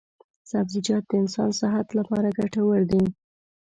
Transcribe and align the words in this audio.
سبزیجات 0.51 1.03
د 1.07 1.11
انسان 1.21 1.49
صحت 1.59 1.87
لپاره 1.99 2.35
ګټور 2.39 2.79
دي. 2.91 3.03